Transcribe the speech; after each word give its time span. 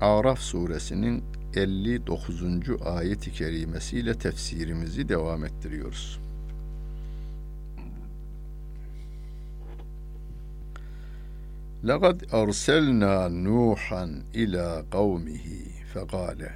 Araf 0.00 0.40
suresinin 0.40 1.24
59. 1.52 2.76
ayet-i 2.84 3.32
kerimesiyle 3.32 4.14
tefsirimizi 4.14 5.08
devam 5.08 5.44
ettiriyoruz. 5.44 6.18
لقد 11.84 12.26
أرسلنا 12.34 13.28
نوحا 13.28 14.22
إلى 14.34 14.84
قومه 14.90 15.46
فقال 15.94 16.50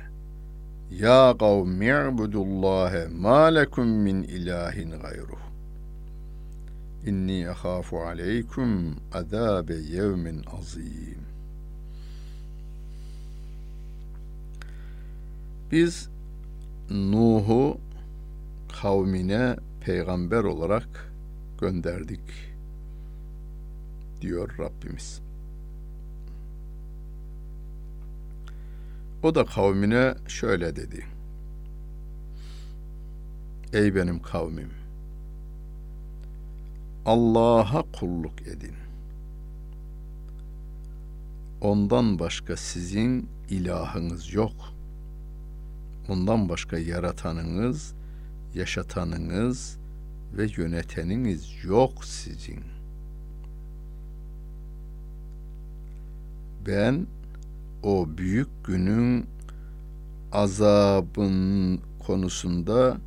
يا 0.90 1.32
قوم 1.32 1.82
اعبدوا 1.82 2.44
الله 2.44 3.08
ما 3.12 3.50
لكم 3.50 3.86
من 3.86 4.24
إله 4.24 4.76
غيره 4.96 5.42
إني 7.08 7.50
أخاف 7.50 7.94
عليكم 7.94 8.94
عذاب 9.14 9.70
يوم 9.70 10.42
عظيم 10.46 11.20
Biz 15.75 16.09
Nuh'u 16.89 17.77
kavmine 18.81 19.55
peygamber 19.81 20.43
olarak 20.43 21.13
gönderdik 21.61 22.19
diyor 24.21 24.55
Rabbimiz. 24.59 25.21
O 29.23 29.35
da 29.35 29.45
kavmine 29.45 30.15
şöyle 30.27 30.75
dedi. 30.75 31.05
Ey 33.73 33.95
benim 33.95 34.21
kavmim! 34.21 34.71
Allah'a 37.05 37.83
kulluk 37.99 38.41
edin. 38.41 38.75
Ondan 41.61 42.19
başka 42.19 42.57
sizin 42.57 43.29
ilahınız 43.49 44.33
yok. 44.33 44.74
Ondan 46.09 46.49
başka 46.49 46.77
yaratanınız, 46.77 47.93
yaşatanınız 48.55 49.77
ve 50.37 50.47
yöneteniniz 50.57 51.63
yok 51.63 52.05
sizin. 52.05 52.59
Ben 56.67 57.07
o 57.83 58.07
büyük 58.17 58.47
günün 58.63 59.25
azabın 60.31 61.79
konusunda 62.07 62.97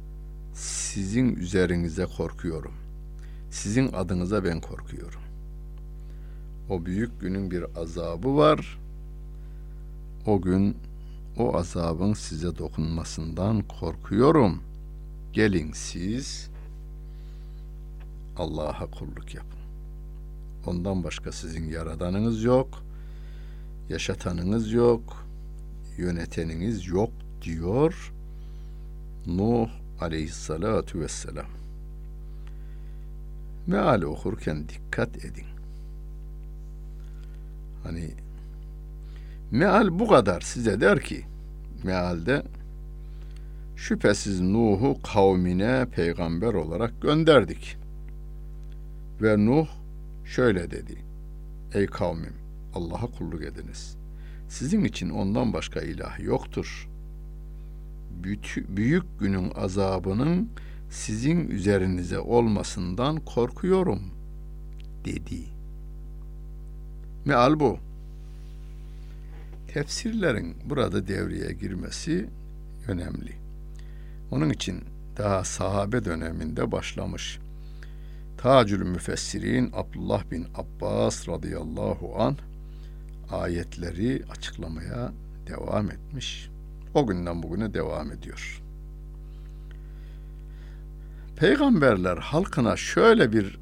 sizin 0.55 1.37
üzerinize 1.37 2.07
korkuyorum. 2.17 2.73
Sizin 3.51 3.93
adınıza 3.93 4.45
ben 4.45 4.61
korkuyorum. 4.61 5.21
O 6.71 6.87
büyük 6.87 7.21
günün 7.21 7.51
bir 7.51 7.65
azabı 7.77 8.37
var. 8.37 8.79
O 10.27 10.41
gün 10.41 10.77
o 11.39 11.57
azabın 11.57 12.13
size 12.13 12.59
dokunmasından 12.59 13.63
korkuyorum. 13.63 14.63
Gelin 15.33 15.73
siz 15.73 16.51
Allah'a 18.37 18.87
kulluk 18.87 19.35
yapın. 19.35 19.59
Ondan 20.67 21.05
başka 21.05 21.33
sizin 21.33 21.69
yaradanınız 21.69 22.43
yok, 22.43 22.83
yaşatanınız 23.89 24.73
yok, 24.73 25.27
yöneteniniz 25.99 26.87
yok 26.87 27.11
diyor 27.43 28.13
Nuh 29.27 29.69
aleyhissalatu 30.01 31.01
vesselam. 31.01 31.47
Meal 33.67 34.03
okurken 34.03 34.69
dikkat 34.69 35.25
edin. 35.25 35.47
Hani 37.83 38.11
meal 39.51 39.99
bu 39.99 40.09
kadar 40.09 40.41
size 40.41 40.81
der 40.81 41.01
ki 41.01 41.25
mealde 41.85 42.43
şüphesiz 43.77 44.41
Nuh'u 44.41 45.03
kavmine 45.03 45.87
peygamber 45.87 46.55
olarak 46.55 47.03
gönderdik. 47.03 47.77
Ve 49.23 49.47
Nuh 49.47 49.67
şöyle 50.25 50.71
dedi. 50.71 50.99
Ey 51.75 51.87
kavmim 51.87 52.35
Allah'a 52.75 53.07
kulluk 53.07 53.43
ediniz. 53.43 53.97
Sizin 54.49 54.85
için 54.85 55.11
ondan 55.11 55.53
başka 55.53 55.81
ilah 55.81 56.21
yoktur. 56.21 56.89
Büyük 58.69 59.21
günün 59.21 59.51
azabının 59.51 60.51
sizin 60.91 61.49
üzerinize 61.49 62.19
olmasından 62.19 63.17
korkuyorum 63.17 64.01
dedi. 65.05 65.45
Meal 67.25 67.61
bu. 67.61 67.79
Tefsirlerin 69.69 70.57
burada 70.65 71.09
devreye 71.09 71.53
girmesi 71.53 72.29
önemli. 72.89 73.33
Onun 74.31 74.51
için 74.51 74.85
daha 75.17 75.45
sahabe 75.45 76.05
döneminde 76.05 76.73
başlamış. 76.73 77.39
Tacül 78.39 78.83
Müfessirin 78.83 79.71
Abdullah 79.75 80.31
bin 80.31 80.47
Abbas 80.55 81.29
radıyallahu 81.29 82.15
an 82.19 82.37
ayetleri 83.31 84.23
açıklamaya 84.31 85.13
devam 85.47 85.91
etmiş. 85.91 86.51
O 86.95 87.07
günden 87.07 87.43
bugüne 87.43 87.75
devam 87.75 88.13
ediyor. 88.13 88.63
Peygamberler 91.37 92.17
halkına 92.17 92.77
şöyle 92.77 93.33
bir 93.33 93.59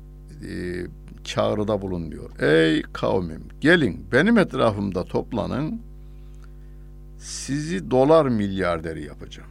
e, 0.49 0.87
çağrıda 1.25 1.83
bulunuyor. 1.83 2.41
Ey 2.41 2.83
kavmim 2.83 3.43
gelin 3.61 4.07
benim 4.13 4.39
etrafımda 4.39 5.05
toplanın 5.05 5.81
sizi 7.19 7.91
dolar 7.91 8.27
milyarderi 8.27 9.05
yapacağım. 9.05 9.51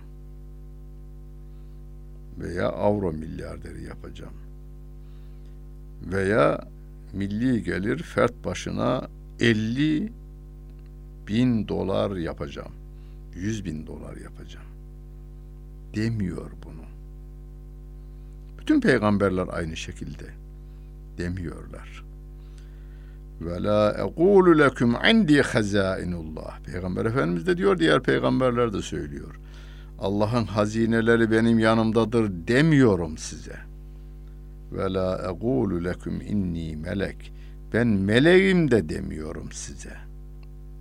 Veya 2.40 2.70
avro 2.70 3.12
milyarderi 3.12 3.84
yapacağım. 3.84 4.34
Veya 6.02 6.68
milli 7.14 7.64
gelir 7.64 8.04
fert 8.04 8.46
başına 8.46 9.08
50 9.40 10.12
bin 11.28 11.68
dolar 11.68 12.16
yapacağım. 12.16 12.74
100 13.36 13.66
bin 13.66 13.88
dolar 13.88 14.18
yapacağım. 14.18 14.68
Demiyor 15.96 16.52
bunu. 16.66 16.86
Bütün 18.60 18.82
peygamberler 18.82 19.48
aynı 19.52 19.78
şekilde 19.78 20.26
demiyorlar. 21.18 22.06
Ve 23.42 23.64
la 23.64 23.92
ekulu 23.92 24.60
lekum 24.60 24.96
indi 25.12 25.42
hazainullah. 25.42 26.60
Peygamber 26.60 27.06
Efendimiz 27.06 27.48
de 27.48 27.58
diyor, 27.58 27.80
diğer 27.80 28.04
peygamberler 28.04 28.74
de 28.74 28.82
söylüyor. 28.82 29.40
Allah'ın 30.00 30.46
hazineleri 30.46 31.32
benim 31.32 31.60
yanımdadır 31.60 32.32
demiyorum 32.48 33.18
size. 33.18 33.56
Ve 34.72 34.94
la 34.94 35.32
ekulu 35.32 35.84
lekum 35.84 36.22
inni 36.22 36.76
melek. 36.76 37.34
Ben 37.74 37.88
meleğim 37.88 38.72
de 38.72 38.90
demiyorum 38.90 39.52
size. 39.52 39.94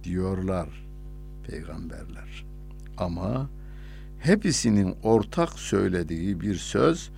Diyorlar 0.04 0.68
peygamberler. 1.48 2.44
Ama 2.98 3.50
hepsinin 4.18 4.94
ortak 5.02 5.58
söylediği 5.58 6.40
bir 6.40 6.54
söz 6.54 7.10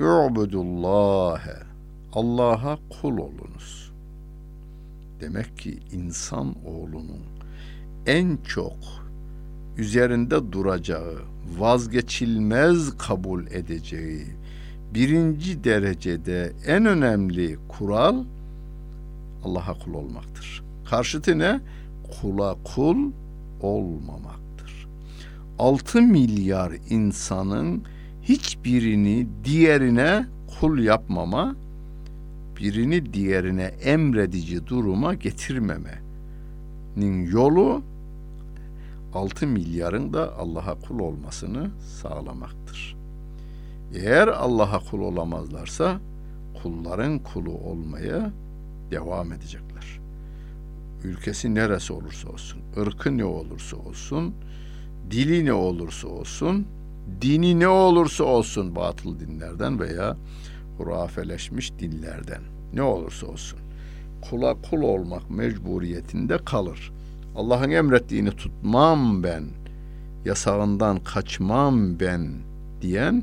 Ü'budullâhe 0.00 1.56
Allah'a 2.12 2.78
kul 2.90 3.18
olunuz. 3.18 3.85
Demek 5.20 5.58
ki 5.58 5.78
insan 5.92 6.54
oğlunun 6.66 7.22
en 8.06 8.38
çok 8.48 8.76
üzerinde 9.78 10.52
duracağı, 10.52 11.18
vazgeçilmez 11.58 12.98
kabul 12.98 13.46
edeceği 13.46 14.26
birinci 14.94 15.64
derecede 15.64 16.52
en 16.66 16.86
önemli 16.86 17.58
kural 17.68 18.24
Allah'a 19.44 19.74
kul 19.78 19.94
olmaktır. 19.94 20.62
Karşıtı 20.90 21.38
ne? 21.38 21.60
Kula 22.20 22.56
kul 22.74 23.12
olmamaktır. 23.60 24.88
6 25.58 26.02
milyar 26.02 26.72
insanın 26.90 27.82
hiçbirini 28.22 29.26
diğerine 29.44 30.26
kul 30.60 30.78
yapmama, 30.78 31.56
birini 32.60 33.12
diğerine 33.12 33.64
emredici 33.64 34.66
duruma 34.66 35.14
getirmeme 35.14 36.02
yolu 37.30 37.82
6 39.14 39.46
milyarın 39.46 40.12
da 40.12 40.36
Allah'a 40.38 40.74
kul 40.74 40.98
olmasını 40.98 41.70
sağlamaktır. 42.02 42.96
Eğer 43.94 44.28
Allah'a 44.28 44.78
kul 44.78 45.00
olamazlarsa 45.00 46.00
kulların 46.62 47.18
kulu 47.18 47.50
olmaya 47.50 48.32
devam 48.90 49.32
edecekler. 49.32 50.00
Ülkesi 51.04 51.54
neresi 51.54 51.92
olursa 51.92 52.28
olsun, 52.28 52.60
ırkı 52.78 53.18
ne 53.18 53.24
olursa 53.24 53.76
olsun, 53.76 54.34
dili 55.10 55.44
ne 55.44 55.52
olursa 55.52 56.08
olsun, 56.08 56.66
dini 57.22 57.60
ne 57.60 57.68
olursa 57.68 58.24
olsun 58.24 58.74
batıl 58.74 59.20
dinlerden 59.20 59.80
veya 59.80 60.16
hurafeleşmiş 60.78 61.72
dinlerden 61.78 62.42
ne 62.74 62.82
olursa 62.82 63.26
olsun 63.26 63.58
kula 64.30 64.54
kul 64.70 64.82
olmak 64.82 65.30
mecburiyetinde 65.30 66.38
kalır. 66.44 66.92
Allah'ın 67.36 67.70
emrettiğini 67.70 68.30
tutmam 68.30 69.22
ben, 69.22 69.44
yasağından 70.24 71.00
kaçmam 71.04 72.00
ben 72.00 72.28
diyen 72.82 73.22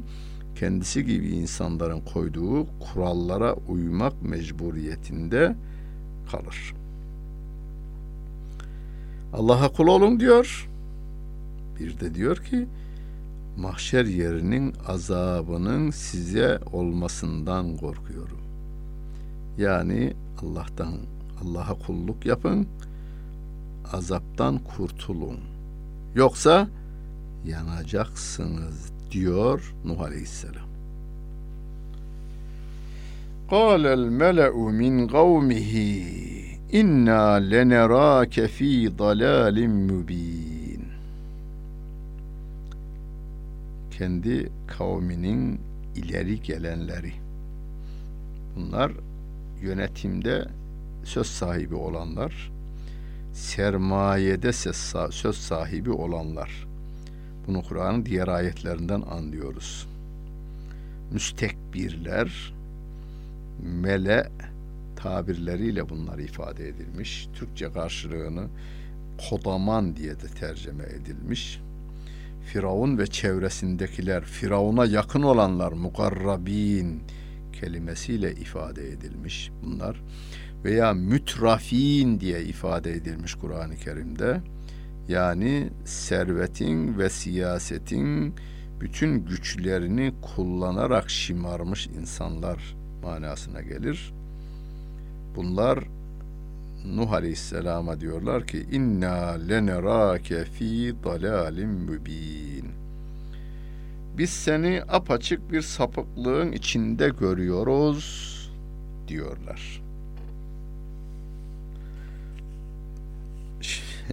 kendisi 0.59 1.05
gibi 1.05 1.27
insanların 1.27 2.01
koyduğu 2.13 2.67
kurallara 2.79 3.53
uymak 3.53 4.23
mecburiyetinde 4.23 5.55
kalır. 6.31 6.73
Allah'a 9.33 9.69
kul 9.69 9.87
olun 9.87 10.19
diyor. 10.19 10.69
Bir 11.79 11.99
de 11.99 12.15
diyor 12.15 12.37
ki 12.37 12.67
mahşer 13.56 14.04
yerinin 14.04 14.74
azabının 14.86 15.90
size 15.90 16.60
olmasından 16.72 17.76
korkuyorum. 17.76 18.40
Yani 19.58 20.14
Allah'tan 20.42 20.94
Allah'a 21.42 21.74
kulluk 21.74 22.26
yapın. 22.26 22.66
Azaptan 23.92 24.58
kurtulun. 24.58 25.38
Yoksa 26.14 26.68
yanacaksınız 27.46 28.92
diyor 29.10 29.74
Nuh 29.84 30.00
Aleyhisselam. 30.00 30.68
قال 33.50 33.86
الملأ 33.86 34.56
من 34.82 34.94
قومه 35.06 35.72
إنا 36.74 37.40
لنراك 37.52 38.46
في 38.46 38.88
ضلال 38.88 39.70
مبين 39.70 40.51
kendi 43.97 44.49
kavminin 44.67 45.61
ileri 45.95 46.41
gelenleri. 46.41 47.13
Bunlar 48.55 48.91
yönetimde 49.61 50.47
söz 51.03 51.27
sahibi 51.27 51.75
olanlar, 51.75 52.51
sermayede 53.33 54.53
söz 55.11 55.37
sahibi 55.37 55.91
olanlar. 55.91 56.67
Bunu 57.47 57.63
Kur'an'ın 57.63 58.05
diğer 58.05 58.27
ayetlerinden 58.27 59.01
anlıyoruz. 59.01 59.87
Müstekbirler, 61.11 62.53
mele 63.81 64.29
tabirleriyle 64.95 65.89
bunlar 65.89 66.19
ifade 66.19 66.67
edilmiş. 66.67 67.27
Türkçe 67.33 67.71
karşılığını 67.71 68.47
kodaman 69.29 69.95
diye 69.95 70.13
de 70.13 70.27
tercüme 70.39 70.83
edilmiş. 70.83 71.59
Firavun 72.53 72.97
ve 72.97 73.07
çevresindekiler, 73.07 74.23
Firavun'a 74.23 74.85
yakın 74.85 75.21
olanlar, 75.21 75.71
mukarrabin 75.71 77.03
kelimesiyle 77.53 78.31
ifade 78.31 78.89
edilmiş 78.89 79.51
bunlar. 79.63 80.01
Veya 80.63 80.93
mütrafin 80.93 82.19
diye 82.19 82.43
ifade 82.43 82.91
edilmiş 82.91 83.35
Kur'an-ı 83.35 83.75
Kerim'de. 83.75 84.41
Yani 85.07 85.69
servetin 85.85 86.97
ve 86.97 87.09
siyasetin 87.09 88.35
bütün 88.81 89.25
güçlerini 89.25 90.13
kullanarak 90.21 91.09
şımarmış 91.09 91.87
insanlar 91.87 92.75
manasına 93.03 93.61
gelir. 93.61 94.13
Bunlar 95.35 95.79
Nuh 96.85 97.11
Aleyhisselam'a 97.11 97.99
diyorlar 97.99 98.47
ki 98.47 98.65
inna 98.71 99.31
lenerake 99.31 100.45
fi 100.45 100.95
dalalim 101.03 101.69
mübin. 101.69 102.65
Biz 104.17 104.29
seni 104.29 104.81
apaçık 104.89 105.51
bir 105.51 105.61
sapıklığın 105.61 106.51
içinde 106.51 107.09
görüyoruz 107.19 108.33
diyorlar. 109.07 109.81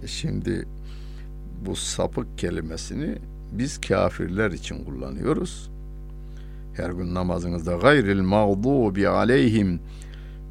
Şimdi 0.05 0.65
bu 1.65 1.75
sapık 1.75 2.37
kelimesini 2.37 3.15
biz 3.51 3.81
kafirler 3.81 4.51
için 4.51 4.85
kullanıyoruz. 4.85 5.69
Her 6.77 6.89
gün 6.89 7.15
namazınızda 7.15 7.73
gayril 7.75 8.21
mağdubi 8.21 9.07
aleyhim 9.07 9.79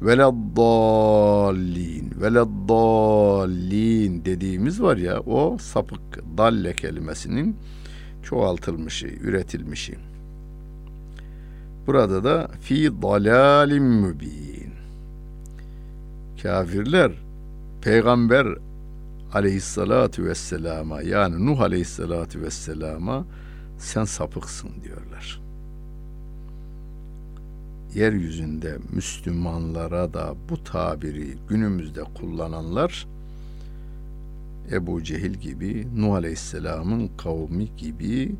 veleddallin 0.01 2.11
veleddallin 2.21 4.25
dediğimiz 4.25 4.81
var 4.81 4.97
ya 4.97 5.19
o 5.19 5.57
sapık 5.57 6.01
dalle 6.37 6.73
kelimesinin 6.73 7.55
çoğaltılmışı, 8.23 9.07
üretilmişi. 9.07 9.95
Burada 11.87 12.23
da 12.23 12.47
fi 12.61 13.01
dalalim 13.01 13.83
mübin. 13.83 14.71
Kafirler 16.43 17.11
peygamber 17.81 18.47
aleyhissalatu 19.33 20.25
vesselama 20.25 21.01
yani 21.01 21.45
Nuh 21.45 21.61
aleyhissalatu 21.61 22.41
vesselama 22.41 23.25
sen 23.77 24.05
sapıksın 24.05 24.69
diyorlar. 24.83 25.40
Yeryüzünde 27.95 28.77
Müslümanlara 28.93 30.13
da 30.13 30.35
bu 30.49 30.63
tabiri 30.63 31.37
günümüzde 31.49 32.01
kullananlar 32.03 33.07
Ebu 34.71 35.03
Cehil 35.03 35.33
gibi, 35.33 35.87
Nuh 35.95 36.13
Aleyhisselam'ın 36.13 37.09
kavmi 37.17 37.75
gibi 37.77 38.35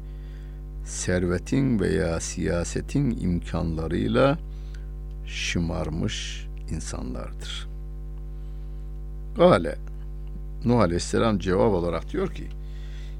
servetin 0.86 1.80
veya 1.80 2.19
siyasetin 2.19 3.18
imkanlarıyla 3.21 4.39
şımarmış 5.25 6.47
insanlardır. 6.71 7.68
Gale 9.38 9.75
Nuh 10.65 10.80
Aleyhisselam 10.80 11.39
cevap 11.39 11.74
olarak 11.74 12.12
diyor 12.12 12.33
ki 12.33 12.47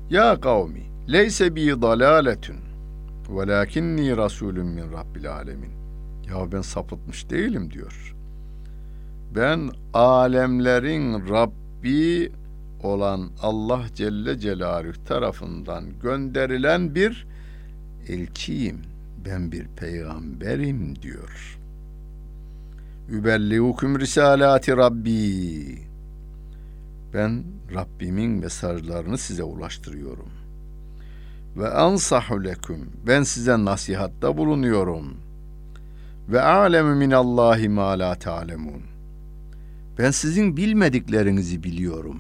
Ya 0.10 0.41
kavmi 0.41 0.84
leyse 1.12 1.55
bi 1.55 1.82
dalaletun 1.82 2.55
velakinni 3.29 4.17
rasulun 4.17 4.67
min 4.67 4.91
rabbil 4.91 5.34
alemin 5.34 5.80
Ya 6.31 6.51
ben 6.51 6.61
sapıtmış 6.61 7.29
değilim 7.29 7.71
diyor. 7.71 8.15
Ben 9.35 9.69
alemlerin 9.93 11.29
Rabbi 11.29 12.31
olan 12.83 13.29
Allah 13.41 13.81
Celle 13.95 14.39
Celaluhu 14.39 15.03
tarafından 15.05 16.00
gönderilen 16.01 16.95
bir 16.95 17.27
elçiyim. 18.07 18.81
Ben 19.25 19.51
bir 19.51 19.67
peygamberim 19.67 21.01
diyor. 21.01 21.59
Übellihukum 23.09 24.00
risalati 24.00 24.77
Rabbi. 24.77 25.77
Ben 27.13 27.43
Rabbimin 27.75 28.31
mesajlarını 28.31 29.17
size 29.17 29.43
ulaştırıyorum. 29.43 30.29
Ve 31.57 31.69
ansahu 31.69 32.43
lekum. 32.43 32.89
Ben 33.07 33.23
size 33.23 33.65
nasihatta 33.65 34.38
bulunuyorum. 34.38 35.17
Ve 36.30 36.42
alemu 36.42 36.96
minallahi 36.96 37.70
ma 37.70 38.00
la 38.00 38.16
ta'lemun. 38.16 38.82
Ben 39.98 40.12
sizin 40.12 40.58
bilmediklerinizi 40.58 41.63
biliyorum. 41.63 42.20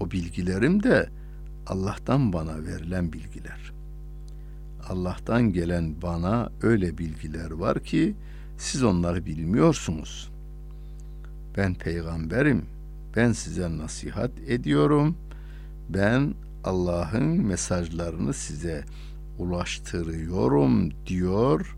O 0.00 0.10
bilgilerim 0.10 0.82
de 0.82 1.08
Allah'tan 1.66 2.32
bana 2.32 2.64
verilen 2.64 3.12
bilgiler. 3.12 3.72
Allah'tan 4.88 5.52
gelen 5.52 6.02
bana 6.02 6.48
öyle 6.62 6.98
bilgiler 6.98 7.50
var 7.50 7.84
ki 7.84 8.14
siz 8.58 8.82
onları 8.82 9.26
bilmiyorsunuz. 9.26 10.30
Ben 11.56 11.74
peygamberim. 11.74 12.62
Ben 13.16 13.32
size 13.32 13.78
nasihat 13.78 14.30
ediyorum. 14.46 15.16
Ben 15.88 16.34
Allah'ın 16.64 17.24
mesajlarını 17.24 18.34
size 18.34 18.84
ulaştırıyorum 19.38 20.90
diyor 21.06 21.76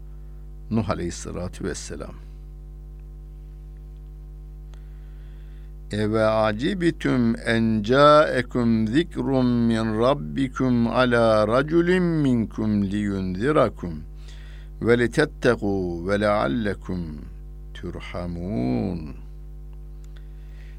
Nuh 0.72 0.90
Aleyhisselatü 0.90 1.64
Vesselam. 1.64 2.14
Eve 5.92 6.24
acibtum 6.24 7.36
en 7.46 7.82
ca'ekum 7.82 8.88
zikrun 8.88 9.46
min 9.46 10.00
rabbikum 10.00 10.86
ala 10.86 11.48
raculin 11.48 12.02
minkum 12.02 12.84
liyunzirakum 12.84 14.02
ve 14.82 14.94
litettegû 14.94 16.08
ve 16.08 16.20
leallekum 16.20 17.00
turhamun. 17.74 19.16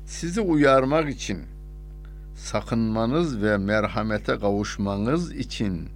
Sizi 0.05 0.41
uyarmak 0.41 1.09
için 1.09 1.39
sakınmanız 2.35 3.41
ve 3.41 3.57
merhamete 3.57 4.39
kavuşmanız 4.39 5.35
için 5.35 5.89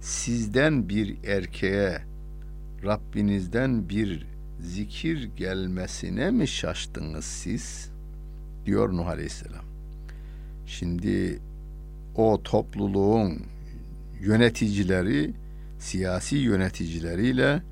sizden 0.00 0.88
bir 0.88 1.24
erkeğe 1.24 2.13
Rabbinizden 2.84 3.88
bir 3.88 4.26
zikir 4.60 5.30
gelmesine 5.36 6.30
mi 6.30 6.48
şaştınız 6.48 7.24
siz? 7.24 7.90
diyor 8.66 8.92
Nuh 8.92 9.06
Aleyhisselam. 9.06 9.64
Şimdi 10.66 11.38
o 12.16 12.42
topluluğun 12.44 13.42
yöneticileri, 14.20 15.30
siyasi 15.78 16.36
yöneticileriyle 16.36 17.62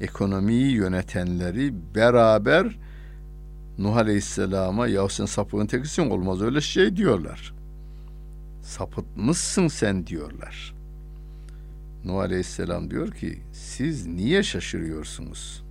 ekonomiyi 0.00 0.72
yönetenleri 0.72 1.74
beraber 1.94 2.78
Nuh 3.78 3.96
Aleyhisselam'a 3.96 4.86
ya 4.86 5.08
sen 5.08 5.26
sapığın 5.26 5.66
tekisin 5.66 6.10
olmaz 6.10 6.42
öyle 6.42 6.60
şey 6.60 6.96
diyorlar. 6.96 7.54
Sapıtmışsın 8.62 9.68
sen 9.68 10.06
diyorlar. 10.06 10.73
Nuh 12.04 12.18
Aleyhisselam 12.18 12.90
diyor 12.90 13.10
ki 13.10 13.38
siz 13.52 14.06
niye 14.06 14.42
şaşırıyorsunuz? 14.42 15.64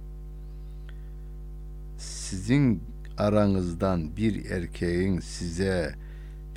Sizin 1.97 2.83
aranızdan 3.17 4.17
bir 4.17 4.45
erkeğin 4.45 5.19
size 5.19 5.95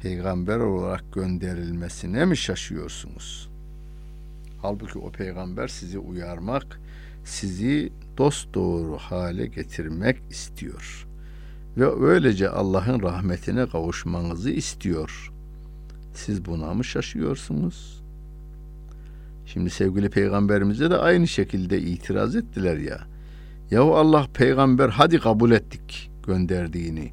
peygamber 0.03 0.59
olarak 0.59 1.13
gönderilmesine 1.13 2.25
mi 2.25 2.37
şaşıyorsunuz? 2.37 3.49
Halbuki 4.63 4.99
o 4.99 5.13
peygamber 5.13 5.69
sizi 5.69 5.99
uyarmak, 5.99 6.81
sizi 7.25 7.93
dost 8.19 8.55
doğru 8.55 8.97
hale 8.97 9.47
getirmek 9.47 10.17
istiyor. 10.31 11.07
Ve 11.77 12.07
öylece 12.07 12.49
Allah'ın 12.49 13.03
rahmetine 13.03 13.69
kavuşmanızı 13.69 14.51
istiyor. 14.51 15.33
Siz 16.15 16.45
buna 16.45 16.75
mı 16.75 16.85
şaşıyorsunuz? 16.85 18.06
Şimdi 19.47 19.71
sevgili 19.71 20.11
peygamberimize 20.11 20.91
de 20.91 20.97
aynı 20.97 21.29
şekilde 21.29 21.81
itiraz 21.81 22.37
ettiler 22.37 22.77
ya. 22.77 22.99
Yahu 23.71 23.97
Allah 23.97 24.27
peygamber 24.35 24.89
hadi 24.89 25.19
kabul 25.19 25.51
ettik 25.51 26.11
gönderdiğini. 26.27 27.13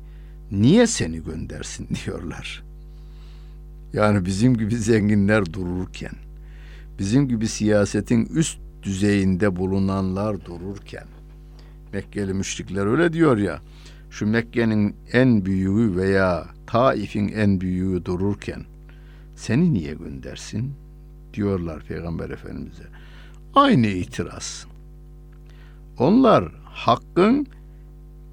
Niye 0.52 0.88
seni 0.88 1.24
göndersin 1.24 1.88
diyorlar. 2.06 2.64
Yani 3.94 4.26
bizim 4.26 4.58
gibi 4.58 4.76
zenginler 4.78 5.54
dururken, 5.54 6.14
bizim 7.00 7.28
gibi 7.28 7.48
siyasetin 7.48 8.26
üst 8.26 8.60
düzeyinde 8.84 9.56
bulunanlar 9.56 10.46
dururken, 10.46 11.06
Mekkeli 11.94 12.34
müşrikler 12.34 12.86
öyle 12.86 13.14
diyor 13.14 13.38
ya, 13.38 13.60
şu 14.10 14.28
Mekke'nin 14.28 14.96
en 15.12 15.46
büyüğü 15.46 15.96
veya 15.96 16.48
Taif'in 16.68 17.28
en 17.28 17.62
büyüğü 17.62 18.06
dururken, 18.06 18.66
seni 19.36 19.74
niye 19.74 19.94
göndersin? 19.94 20.74
Diyorlar 21.34 21.84
Peygamber 21.84 22.30
Efendimiz'e. 22.30 22.84
Aynı 23.56 23.88
itiraz. 23.88 24.68
Onlar 26.00 26.52
hakkın 26.64 27.48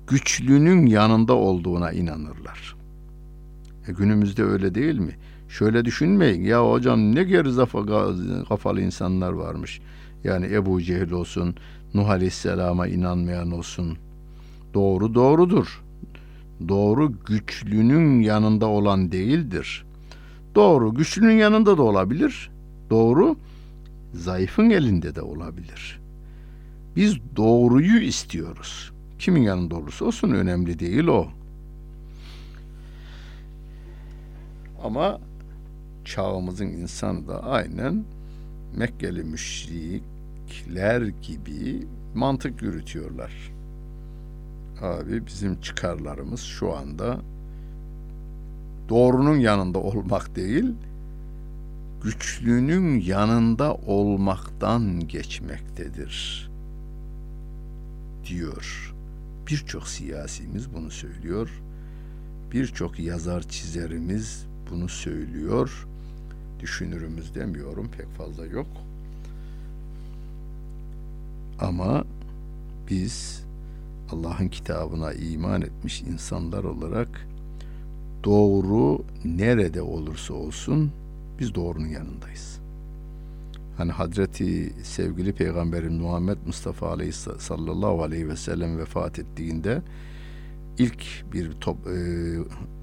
güçlünün 0.06 0.86
yanında 0.86 1.34
olduğuna 1.34 1.92
inanırlar. 1.92 2.76
E 3.88 3.92
günümüzde 3.92 4.44
öyle 4.44 4.74
değil 4.74 4.98
mi? 4.98 5.16
Şöyle 5.48 5.84
düşünmeyin. 5.84 6.42
Ya 6.42 6.70
hocam 6.70 7.14
ne 7.14 7.24
gerizafa 7.24 7.86
kafalı 8.48 8.80
insanlar 8.80 9.32
varmış. 9.32 9.80
Yani 10.24 10.46
Ebu 10.46 10.82
Cehil 10.82 11.10
olsun, 11.10 11.54
Nuh 11.94 12.08
Aleyhisselam'a 12.08 12.86
inanmayan 12.86 13.50
olsun. 13.50 13.98
Doğru 14.74 15.14
doğrudur. 15.14 15.82
Doğru 16.68 17.12
güçlünün 17.26 18.20
yanında 18.20 18.66
olan 18.66 19.12
değildir. 19.12 19.84
Doğru 20.54 20.94
güçlünün 20.94 21.38
yanında 21.38 21.78
da 21.78 21.82
olabilir. 21.82 22.50
Doğru 22.90 23.36
zayıfın 24.14 24.70
elinde 24.70 25.14
de 25.14 25.22
olabilir. 25.22 26.00
Biz 26.96 27.16
doğruyu 27.36 28.00
istiyoruz. 28.00 28.92
Kimin 29.18 29.42
yanında 29.42 29.76
olursa 29.76 30.04
olsun 30.04 30.30
önemli 30.30 30.78
değil 30.78 31.06
o. 31.06 31.28
Ama 34.84 35.20
çağımızın 36.04 36.66
insanı 36.66 37.28
da 37.28 37.42
aynen 37.42 38.04
Mekkeli 38.76 39.24
müşrikler 39.24 41.02
gibi 41.22 41.86
mantık 42.14 42.62
yürütüyorlar. 42.62 43.52
Abi 44.82 45.26
bizim 45.26 45.60
çıkarlarımız 45.60 46.40
şu 46.40 46.76
anda 46.76 47.20
doğrunun 48.88 49.38
yanında 49.38 49.78
olmak 49.78 50.36
değil, 50.36 50.74
güçlünün 52.02 53.00
yanında 53.00 53.74
olmaktan 53.74 55.08
geçmektedir 55.08 56.50
diyor. 58.26 58.94
Birçok 59.50 59.88
siyasimiz 59.88 60.74
bunu 60.74 60.90
söylüyor. 60.90 61.62
Birçok 62.52 62.98
yazar 62.98 63.48
çizerimiz 63.48 64.46
bunu 64.70 64.88
söylüyor. 64.88 65.86
Düşünürümüz 66.60 67.34
demiyorum 67.34 67.90
pek 67.96 68.08
fazla 68.08 68.46
yok. 68.46 68.66
Ama 71.60 72.04
biz 72.90 73.44
Allah'ın 74.12 74.48
kitabına 74.48 75.12
iman 75.12 75.62
etmiş 75.62 76.02
insanlar 76.02 76.64
olarak 76.64 77.26
doğru 78.24 79.04
nerede 79.24 79.82
olursa 79.82 80.34
olsun 80.34 80.92
biz 81.40 81.54
doğrunun 81.54 81.88
yanındayız. 81.88 82.60
Hani 83.76 83.92
Hazreti 83.92 84.72
sevgili 84.82 85.32
Peygamberim 85.32 85.94
Muhammed 85.94 86.38
Mustafa 86.46 86.88
Aleyhi 86.90 87.12
sallallahu 87.12 88.02
aleyhi 88.02 88.28
ve 88.28 88.36
sellem 88.36 88.78
vefat 88.78 89.18
ettiğinde 89.18 89.82
ilk 90.78 91.32
bir 91.32 91.52
top, 91.52 91.76
e, 91.86 91.98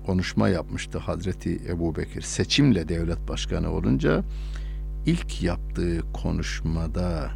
konuşma 0.05 0.49
yapmıştı 0.49 0.97
Hazreti 0.97 1.61
Ebu 1.69 1.95
Bekir. 1.95 2.21
Seçimle 2.21 2.89
devlet 2.89 3.27
başkanı 3.27 3.71
olunca 3.71 4.23
ilk 5.05 5.43
yaptığı 5.43 6.01
konuşmada 6.13 7.31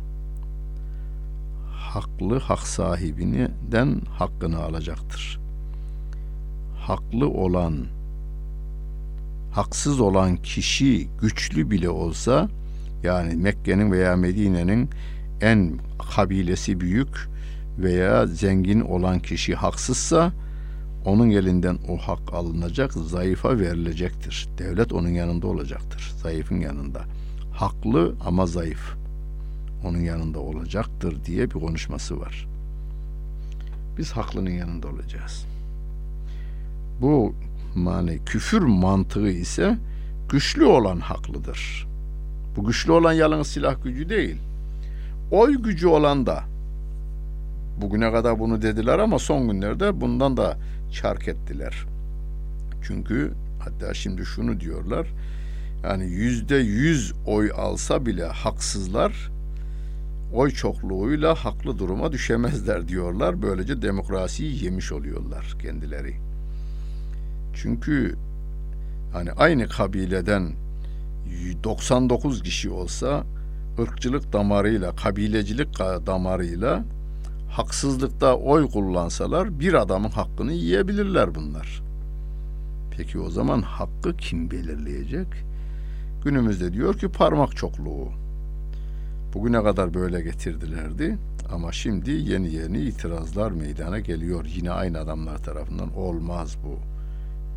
haklı 1.72 2.40
hak 2.40 2.60
sahibinden 2.60 4.02
hakkını 4.06 4.58
alacaktır. 4.58 5.40
Haklı 6.80 7.30
olan 7.30 7.86
haksız 9.52 10.00
olan 10.00 10.36
kişi 10.36 11.08
güçlü 11.22 11.72
bile 11.72 11.90
olsa 11.90 12.50
yani 13.04 13.36
Mekke'nin 13.36 13.92
veya 13.92 14.16
Medine'nin 14.16 14.90
en 15.42 15.80
kabilesi 16.16 16.80
büyük 16.80 17.30
veya 17.78 18.28
zengin 18.28 18.82
olan 18.82 19.20
kişi 19.20 19.56
haksızsa 19.56 20.32
onun 21.06 21.30
elinden 21.30 21.78
o 21.90 21.98
hak 21.98 22.34
alınacak, 22.34 22.94
zayıfa 22.94 23.60
verilecektir. 23.60 24.50
Devlet 24.58 24.94
onun 24.94 25.10
yanında 25.10 25.48
olacaktır, 25.48 26.12
zayıfın 26.24 26.60
yanında. 26.60 27.02
Haklı 27.54 28.16
ama 28.26 28.46
zayıf. 28.46 28.96
Onun 29.86 30.00
yanında 30.00 30.40
olacaktır 30.40 31.26
diye 31.26 31.46
bir 31.46 31.60
konuşması 31.60 32.20
var. 32.20 32.48
Biz 33.98 34.12
haklının 34.12 34.50
yanında 34.50 34.88
olacağız. 34.88 35.46
Bu 37.02 37.34
mani 37.76 38.20
küfür 38.26 38.62
mantığı 38.62 39.30
ise 39.30 39.78
güçlü 40.30 40.66
olan 40.66 41.00
haklıdır. 41.00 41.88
Bu 42.56 42.64
güçlü 42.66 42.92
olan 42.92 43.14
yalnız 43.14 43.48
silah 43.48 43.84
gücü 43.84 44.10
değil. 44.10 44.38
Oy 45.32 45.62
gücü 45.62 45.88
olan 45.88 46.26
da 46.26 46.44
bugüne 47.82 48.12
kadar 48.12 48.40
bunu 48.40 48.62
dediler 48.62 49.00
ama 49.00 49.20
son 49.20 49.48
günlerde 49.48 50.02
bundan 50.02 50.38
da 50.38 50.58
çark 50.92 51.28
ettiler. 51.28 51.86
Çünkü 52.84 53.32
hatta 53.60 53.94
şimdi 53.94 54.26
şunu 54.26 54.60
diyorlar. 54.60 55.08
Yani 55.84 56.06
yüzde 56.06 56.56
yüz 56.56 57.14
oy 57.26 57.52
alsa 57.58 58.06
bile 58.06 58.26
haksızlar 58.26 59.32
oy 60.34 60.52
çokluğuyla 60.52 61.36
haklı 61.36 61.80
duruma 61.80 62.12
düşemezler 62.12 62.88
diyorlar. 62.88 63.42
Böylece 63.42 63.82
demokrasiyi 63.82 64.64
yemiş 64.64 64.92
oluyorlar 64.92 65.56
kendileri. 65.62 66.31
Çünkü 67.54 68.16
hani 69.14 69.32
aynı 69.32 69.68
kabileden 69.68 70.54
99 71.64 72.44
kişi 72.44 72.70
olsa 72.70 73.24
ırkçılık 73.80 74.34
damarıyla, 74.34 74.96
kabilecilik 74.96 75.80
damarıyla 75.80 76.84
haksızlıkta 77.52 78.36
oy 78.36 78.70
kullansalar 78.70 79.60
bir 79.60 79.74
adamın 79.74 80.10
hakkını 80.10 80.54
yiyebilirler 80.54 81.36
bunlar. 81.36 81.82
Peki 82.98 83.20
o 83.20 83.30
zaman 83.30 83.62
hakkı 83.62 84.18
kim 84.18 84.52
belirleyecek? 84.52 85.28
Günümüzde 86.24 86.74
diyor 86.74 86.98
ki 86.98 87.10
parmak 87.10 87.56
çokluğu. 87.56 88.08
Bugüne 89.34 89.64
kadar 89.64 89.94
böyle 89.94 90.22
getirdilerdi 90.22 91.18
ama 91.54 91.72
şimdi 91.72 92.12
yeni 92.12 92.54
yeni 92.54 92.80
itirazlar 92.80 93.52
meydana 93.52 94.00
geliyor. 94.00 94.46
Yine 94.46 94.72
aynı 94.72 95.00
adamlar 95.00 95.38
tarafından 95.38 95.98
olmaz 95.98 96.58
bu 96.64 96.91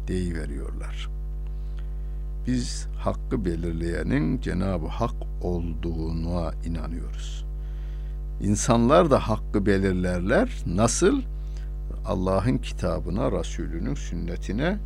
deyiveriyorlar. 0.08 0.48
veriyorlar. 0.48 1.08
biz 2.46 2.86
hakkı 2.98 3.44
belirleyenin 3.44 4.40
Cenab-ı 4.40 4.86
Hak 4.86 5.14
olduğuna 5.42 6.52
inanıyoruz. 6.66 7.44
İnsanlar 8.40 9.10
da 9.10 9.28
hakkı 9.28 9.66
belirlerler. 9.66 10.62
Nasıl? 10.66 11.22
Allah'ın 12.06 12.58
kitabına, 12.58 13.32
Resulünün 13.32 13.94
sünnetine 13.94 14.78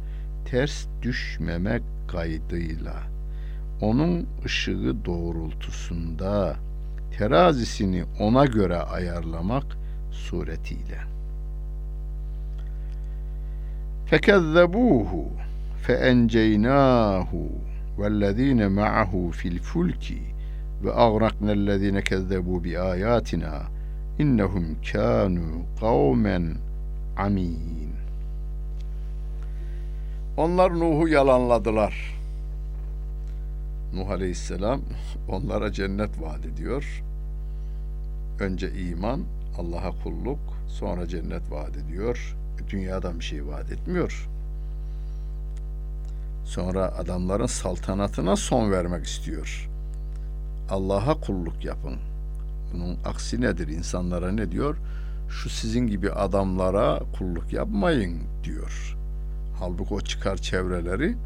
ters 0.44 0.86
düşmemek 1.02 1.82
kaydıyla 2.08 2.94
onun 3.80 4.26
ışığı 4.44 4.96
doğrultusunda 5.04 6.56
terazisini 7.18 8.04
ona 8.20 8.44
göre 8.46 8.76
ayarlamak 8.76 9.64
suretiyle. 10.12 11.17
Feenceynahu 15.86 17.40
vellezine 17.98 18.68
ma'ahu 18.68 19.32
fil 19.32 19.58
fulki 19.58 20.22
ve 20.84 20.92
agraqnellezine 20.92 22.02
kezzebu 22.02 22.64
bi 22.64 22.78
ayatina 22.78 23.62
innehum 24.18 24.76
kanu 24.92 25.62
kavmen 25.80 26.56
amin. 27.16 27.92
Onlar 30.36 30.70
Nuh'u 30.80 31.08
yalanladılar. 31.08 32.14
Nuh 33.94 34.10
Aleyhisselam 34.10 34.80
onlara 35.28 35.72
cennet 35.72 36.20
vaat 36.22 36.46
ediyor. 36.46 37.02
Önce 38.40 38.70
iman, 38.72 39.20
Allah'a 39.58 39.90
kulluk, 40.02 40.38
sonra 40.68 41.08
cennet 41.08 41.50
vaat 41.50 41.76
ediyor. 41.76 42.37
Dünyadan 42.70 43.18
bir 43.18 43.24
şey 43.24 43.46
vaat 43.46 43.72
etmiyor. 43.72 44.28
Sonra 46.44 46.84
adamların 46.98 47.46
saltanatına 47.46 48.36
son 48.36 48.70
vermek 48.70 49.06
istiyor. 49.06 49.68
Allah'a 50.70 51.20
kulluk 51.20 51.64
yapın. 51.64 51.96
Bunun 52.72 52.98
aksi 53.04 53.40
nedir? 53.40 53.68
İnsanlara 53.68 54.32
ne 54.32 54.52
diyor? 54.52 54.76
Şu 55.28 55.50
sizin 55.50 55.86
gibi 55.86 56.10
adamlara 56.10 57.00
kulluk 57.18 57.52
yapmayın 57.52 58.22
diyor. 58.44 58.96
Halbuki 59.58 59.94
o 59.94 60.00
çıkar 60.00 60.36
çevreleri 60.36 61.16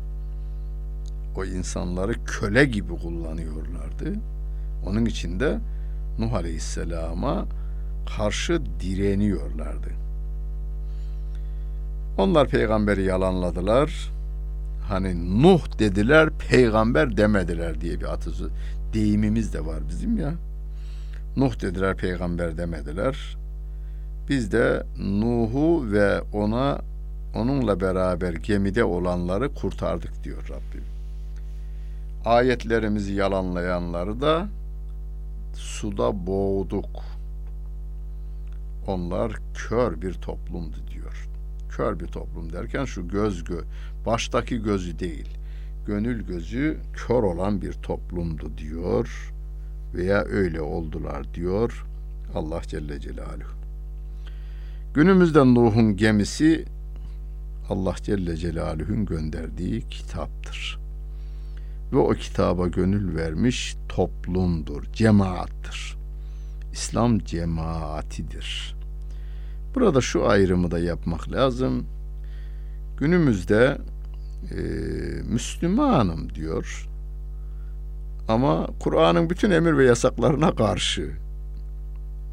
o 1.36 1.44
insanları 1.44 2.24
köle 2.24 2.64
gibi 2.64 2.96
kullanıyorlardı. 2.96 4.14
Onun 4.86 5.04
için 5.04 5.40
de 5.40 5.58
Nuh 6.18 6.34
Aleyhisselam'a 6.34 7.46
karşı 8.16 8.62
direniyorlardı. 8.80 10.01
Onlar 12.22 12.48
peygamberi 12.48 13.02
yalanladılar. 13.02 14.10
Hani 14.88 15.42
Nuh 15.42 15.78
dediler, 15.78 16.30
peygamber 16.48 17.16
demediler 17.16 17.80
diye 17.80 18.00
bir 18.00 18.12
atısı 18.12 18.50
deyimimiz 18.92 19.54
de 19.54 19.66
var 19.66 19.80
bizim 19.88 20.18
ya. 20.18 20.34
Nuh 21.36 21.60
dediler, 21.60 21.96
peygamber 21.96 22.56
demediler. 22.56 23.36
Biz 24.28 24.52
de 24.52 24.86
Nuh'u 24.98 25.92
ve 25.92 26.20
ona 26.32 26.78
onunla 27.34 27.80
beraber 27.80 28.32
gemide 28.32 28.84
olanları 28.84 29.54
kurtardık 29.54 30.24
diyor 30.24 30.42
Rabbim. 30.48 30.84
Ayetlerimizi 32.24 33.12
yalanlayanları 33.12 34.20
da 34.20 34.48
suda 35.54 36.26
boğduk. 36.26 37.04
Onlar 38.86 39.32
kör 39.54 40.02
bir 40.02 40.14
toplumdu 40.14 40.76
diyor. 40.92 41.31
Kör 41.82 42.00
bir 42.00 42.06
toplum 42.06 42.52
derken 42.52 42.84
şu 42.84 43.08
göz 43.08 43.44
gö 43.44 43.60
baştaki 44.06 44.62
gözü 44.62 44.98
değil. 44.98 45.28
Gönül 45.86 46.22
gözü 46.26 46.78
kör 46.92 47.22
olan 47.22 47.62
bir 47.62 47.72
toplumdu 47.72 48.58
diyor 48.58 49.32
veya 49.94 50.24
öyle 50.24 50.60
oldular 50.60 51.34
diyor 51.34 51.86
Allah 52.34 52.62
Celle 52.62 53.00
Celaluhu. 53.00 53.56
Günümüzde 54.94 55.38
Nuh'un 55.38 55.96
gemisi 55.96 56.64
Allah 57.68 57.94
Celle 58.02 58.36
Celaluhu'nun 58.36 59.06
gönderdiği 59.06 59.88
kitaptır. 59.88 60.78
Ve 61.92 61.96
o 61.96 62.10
kitaba 62.10 62.68
gönül 62.68 63.16
vermiş 63.16 63.76
toplumdur, 63.88 64.84
cemaattır. 64.92 65.96
İslam 66.72 67.18
cemaatidir. 67.18 68.81
Burada 69.74 70.00
şu 70.00 70.28
ayrımı 70.28 70.70
da 70.70 70.78
yapmak 70.78 71.32
lazım. 71.32 71.86
Günümüzde 72.96 73.78
e, 74.50 74.60
Müslümanım 75.22 76.34
diyor 76.34 76.88
ama 78.28 78.66
Kur'an'ın 78.80 79.30
bütün 79.30 79.50
emir 79.50 79.76
ve 79.76 79.84
yasaklarına 79.84 80.54
karşı 80.54 81.10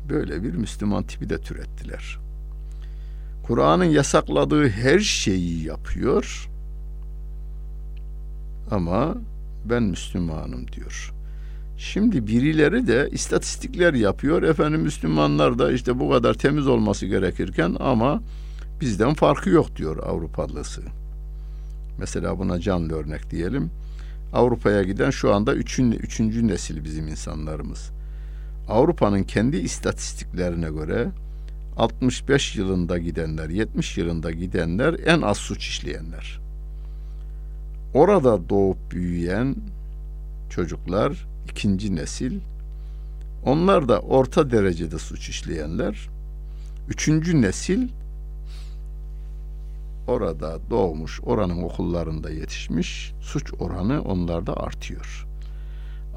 böyle 0.10 0.44
bir 0.44 0.54
Müslüman 0.54 1.04
tipi 1.04 1.30
de 1.30 1.38
türettiler. 1.38 2.20
Kur'an'ın 3.44 3.86
yasakladığı 3.86 4.70
her 4.70 5.00
şeyi 5.00 5.64
yapıyor 5.64 6.50
ama 8.72 9.16
ben 9.66 9.84
Müslümanım 9.84 10.68
diyor. 10.68 11.14
Şimdi 11.80 12.28
birileri 12.28 12.88
de 12.88 13.10
istatistikler 13.12 13.94
yapıyor. 13.94 14.44
Efendim 14.44 14.82
Müslümanlar 14.82 15.60
da 15.60 15.72
işte 15.72 16.00
bu 16.00 16.10
kadar 16.10 16.34
temiz 16.34 16.68
olması 16.68 17.06
gerekirken 17.06 17.76
ama 17.80 18.22
bizden 18.82 19.14
farkı 19.14 19.50
yok 19.50 19.76
diyor 19.76 19.98
Avrupalısı. 19.98 20.82
Mesela 21.98 22.40
buna 22.40 22.60
canlı 22.60 22.94
örnek 22.94 23.32
diyelim. 23.32 23.72
Avrupa'ya 24.34 24.84
giden 24.84 25.10
şu 25.10 25.34
anda 25.34 25.56
üçün, 25.56 25.92
üçüncü 25.92 26.48
nesil 26.48 26.84
bizim 26.84 27.08
insanlarımız. 27.08 27.92
Avrupa'nın 28.70 29.24
kendi 29.24 29.58
istatistiklerine 29.58 30.70
göre 30.70 31.08
65 31.78 32.56
yılında 32.56 32.98
gidenler, 32.98 33.50
70 33.50 33.98
yılında 33.98 34.32
gidenler 34.32 34.96
en 35.06 35.22
az 35.22 35.38
suç 35.38 35.68
işleyenler. 35.68 36.40
Orada 37.94 38.50
doğup 38.50 38.92
büyüyen 38.92 39.56
çocuklar 40.50 41.30
ikinci 41.52 41.96
nesil. 41.96 42.40
Onlar 43.46 43.88
da 43.90 44.00
orta 44.00 44.52
derecede 44.52 45.00
suç 45.00 45.30
işleyenler. 45.30 46.10
Üçüncü 46.90 47.42
nesil 47.42 47.88
orada 50.08 50.60
doğmuş, 50.70 51.20
oranın 51.24 51.64
okullarında 51.64 52.30
yetişmiş, 52.30 53.14
suç 53.22 53.54
oranı 53.60 54.02
onlarda 54.02 54.58
artıyor. 54.58 55.26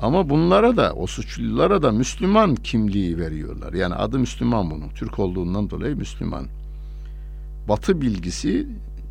Ama 0.02 0.28
bunlara 0.28 0.76
da, 0.76 0.92
o 0.92 1.06
suçlulara 1.06 1.82
da 1.82 1.92
Müslüman 1.92 2.54
kimliği 2.54 3.18
veriyorlar. 3.18 3.72
Yani 3.72 3.94
adı 3.94 4.18
Müslüman 4.18 4.70
bunun. 4.70 4.88
Türk 4.88 5.18
olduğundan 5.18 5.70
dolayı 5.70 5.96
Müslüman. 5.96 6.46
Batı 7.68 8.00
bilgisi 8.00 8.66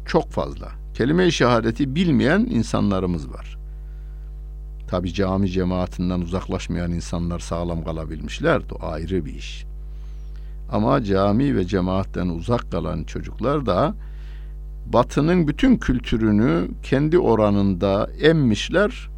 çok 0.05 0.29
fazla. 0.29 0.71
Kelime-i 0.93 1.31
şehadeti 1.31 1.95
bilmeyen 1.95 2.39
insanlarımız 2.39 3.34
var. 3.34 3.57
Tabi 4.91 5.13
cami 5.13 5.49
cemaatinden 5.49 6.21
uzaklaşmayan 6.21 6.91
insanlar 6.91 7.39
sağlam 7.39 7.84
kalabilmişler. 7.84 8.62
O 8.71 8.86
ayrı 8.86 9.25
bir 9.25 9.34
iş. 9.34 9.65
Ama 10.71 11.04
cami 11.04 11.56
ve 11.56 11.65
cemaatten 11.65 12.27
uzak 12.27 12.71
kalan 12.71 13.04
çocuklar 13.04 13.65
da 13.65 13.95
Batı'nın 14.86 15.47
bütün 15.47 15.77
kültürünü 15.77 16.67
kendi 16.84 17.19
oranında 17.19 18.10
emmişler. 18.21 19.10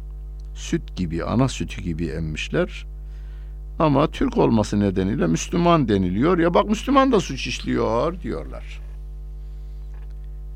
Süt 0.54 0.96
gibi, 0.96 1.24
ana 1.24 1.48
sütü 1.48 1.82
gibi 1.82 2.06
emmişler. 2.06 2.86
Ama 3.78 4.10
Türk 4.10 4.38
olması 4.38 4.80
nedeniyle 4.80 5.26
Müslüman 5.26 5.88
deniliyor. 5.88 6.38
Ya 6.38 6.54
bak 6.54 6.68
Müslüman 6.68 7.12
da 7.12 7.20
suç 7.20 7.46
işliyor 7.46 8.20
diyorlar. 8.20 8.80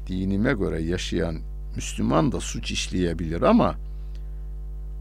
Dinime 0.07 0.52
göre 0.52 0.83
yaşayan 0.83 1.37
Müslüman 1.76 2.33
da 2.33 2.40
suç 2.40 2.70
işleyebilir 2.70 3.42
ama 3.42 3.74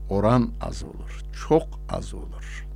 oran 0.09 0.51
az 0.61 0.83
olur. 0.83 1.23
Çok 1.47 1.67
az 1.89 2.13
olur. 2.13 2.67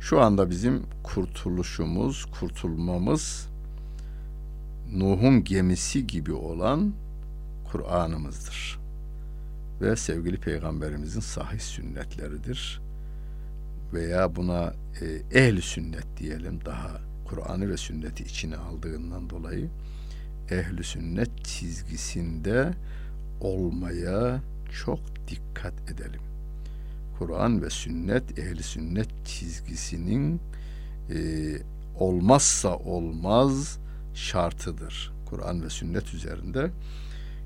Şu 0.00 0.20
anda 0.20 0.50
bizim 0.50 0.82
kurtuluşumuz, 1.02 2.24
kurtulmamız 2.24 3.48
Nuh'un 4.92 5.44
gemisi 5.44 6.06
gibi 6.06 6.32
olan 6.32 6.92
Kur'an'ımızdır. 7.72 8.78
Ve 9.80 9.96
sevgili 9.96 10.36
peygamberimizin 10.40 11.20
sahih 11.20 11.60
sünnetleridir. 11.60 12.80
Veya 13.92 14.36
buna 14.36 14.74
e, 15.00 15.38
ehli 15.38 15.62
sünnet 15.62 16.06
diyelim 16.16 16.64
daha 16.64 17.00
Kur'an'ı 17.28 17.68
ve 17.68 17.76
sünneti 17.76 18.24
içine 18.24 18.56
aldığından 18.56 19.30
dolayı 19.30 19.68
ehli 20.50 20.84
sünnet 20.84 21.44
çizgisinde 21.44 22.74
olmaya 23.40 24.40
çok 24.84 25.00
dikkat 25.28 25.74
edelim. 25.90 26.20
Kur'an 27.18 27.62
ve 27.62 27.70
sünnet 27.70 28.38
ehli 28.38 28.62
sünnet 28.62 29.08
çizgisinin 29.24 30.40
e, 31.10 31.18
olmazsa 31.98 32.76
olmaz 32.76 33.78
şartıdır. 34.14 35.12
Kur'an 35.26 35.62
ve 35.62 35.70
sünnet 35.70 36.14
üzerinde 36.14 36.70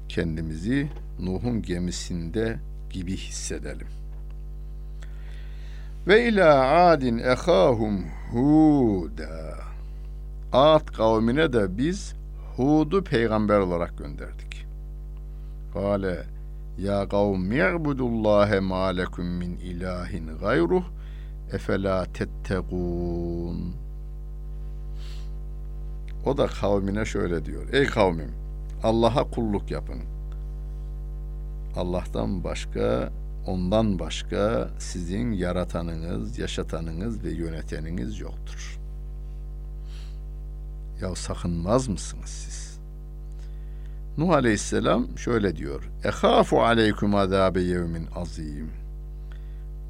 kendimizi 0.08 0.88
Nuh'un 1.20 1.62
gemisinde 1.62 2.58
gibi 2.90 3.16
hissedelim. 3.16 3.88
Ve 6.06 6.28
ila 6.28 6.76
adin 6.86 7.18
ehahum 7.18 8.04
huda. 8.32 9.54
Ad 10.52 10.86
kavmine 10.86 11.52
de 11.52 11.78
biz 11.78 12.14
Hud'u 12.56 13.04
peygamber 13.04 13.58
olarak 13.58 13.98
gönderdik. 13.98 14.51
Kale 15.72 16.26
ya 16.78 17.08
kavm 17.08 17.52
i'budullahe 17.52 18.60
ma 18.60 18.88
lekum 18.96 19.26
min 19.26 19.56
ilahin 19.56 20.26
gayruh 20.40 20.84
efela 21.52 22.04
tettegûn. 22.04 23.74
O 26.26 26.36
da 26.38 26.46
kavmine 26.46 27.04
şöyle 27.04 27.44
diyor. 27.44 27.72
Ey 27.72 27.86
kavmim 27.86 28.30
Allah'a 28.82 29.30
kulluk 29.30 29.70
yapın. 29.70 30.00
Allah'tan 31.76 32.44
başka, 32.44 33.10
ondan 33.46 33.98
başka 33.98 34.68
sizin 34.78 35.32
yaratanınız, 35.32 36.38
yaşatanınız 36.38 37.24
ve 37.24 37.30
yöneteniniz 37.30 38.20
yoktur. 38.20 38.78
Ya 41.00 41.14
sakınmaz 41.14 41.88
mısınız 41.88 42.30
siz? 42.30 42.71
Nuh 44.18 44.30
Aleyhisselam 44.30 45.18
şöyle 45.18 45.56
diyor. 45.56 45.90
Ehafu 46.04 46.62
aleyküm 46.62 47.14
azabe 47.14 47.60
yevmin 47.60 48.06
azim. 48.16 48.70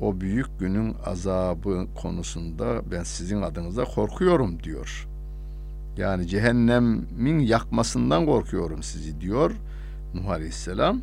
O 0.01 0.21
büyük 0.21 0.47
günün 0.61 0.97
azabı 1.07 1.87
konusunda 2.03 2.91
ben 2.91 3.03
sizin 3.03 3.43
adınıza 3.43 3.85
korkuyorum 3.85 4.63
diyor. 4.63 5.09
Yani 5.97 6.29
cehennemin 6.29 7.39
yakmasından 7.39 8.27
korkuyorum 8.27 8.83
sizi 8.83 9.21
diyor 9.21 9.53
Nuh 10.15 10.29
Aleyhisselam. 10.29 11.01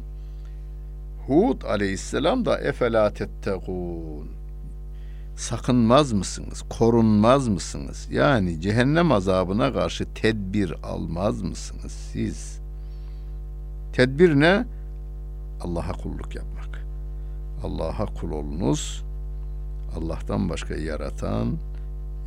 Hud 1.28 1.62
Aleyhisselam 1.62 2.46
da 2.46 2.60
efela 2.60 3.14
tettegûn. 3.14 4.28
Sakınmaz 5.36 6.14
mısınız? 6.14 6.64
Korunmaz 6.70 7.48
mısınız? 7.48 8.08
Yani 8.12 8.62
cehennem 8.62 9.12
azabına 9.12 9.74
karşı 9.74 10.06
tedbir 10.14 10.76
almaz 10.84 11.42
mısınız 11.42 11.92
siz? 12.14 12.59
Tedbir 13.94 14.40
ne? 14.40 14.66
Allah'a 15.62 15.92
kulluk 15.92 16.36
yapmak. 16.36 16.86
Allah'a 17.64 18.06
kul 18.06 18.32
olunuz. 18.32 19.04
Allah'tan 19.98 20.50
başka 20.50 20.76
yaratan, 20.76 21.58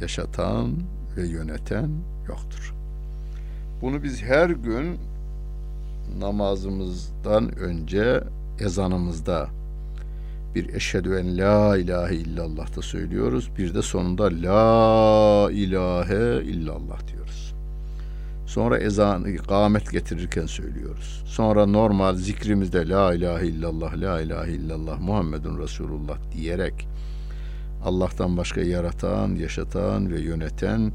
yaşatan 0.01 0.73
ve 1.17 1.27
yöneten 1.27 1.91
yoktur. 2.29 2.75
Bunu 3.83 4.03
biz 4.03 4.23
her 4.23 4.51
gün 4.51 4.99
namazımızdan 6.19 7.59
önce 7.59 8.25
ezanımızda 8.61 9.49
bir 10.55 10.75
eşhedü 10.75 11.17
en 11.17 11.39
la 11.39 11.77
ilahe 11.77 12.15
illallah 12.15 12.77
da 12.77 12.83
söylüyoruz. 12.83 13.51
Bir 13.59 13.75
de 13.75 13.83
sonunda 13.83 14.25
la 14.25 15.51
ilahe 15.53 16.45
illallah 16.45 17.09
diyoruz. 17.09 17.22
Sonra 18.53 18.79
ezan 18.79 19.25
ikamet 19.25 19.91
getirirken 19.93 20.47
söylüyoruz. 20.47 21.23
Sonra 21.27 21.67
normal 21.67 22.15
zikrimizde 22.15 22.89
la 22.89 23.15
ilahe 23.15 23.47
illallah, 23.47 23.97
la 23.97 24.21
ilahe 24.21 24.53
illallah, 24.53 25.01
Muhammedun 25.01 25.59
Resulullah 25.59 26.19
diyerek 26.33 26.89
Allah'tan 27.85 28.37
başka 28.37 28.61
yaratan, 28.61 29.35
yaşatan 29.35 30.13
ve 30.13 30.21
yöneten 30.21 30.93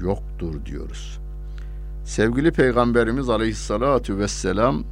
yoktur 0.00 0.66
diyoruz. 0.66 1.18
Sevgili 2.04 2.52
Peygamberimiz 2.52 3.28
Aleyhisselatü 3.28 4.18
Vesselam 4.18 4.84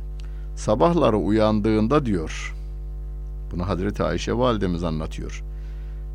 sabahları 0.56 1.16
uyandığında 1.16 2.06
diyor. 2.06 2.54
Bunu 3.52 3.68
Hazreti 3.68 4.02
Ayşe 4.02 4.32
validemiz 4.32 4.84
anlatıyor. 4.84 5.42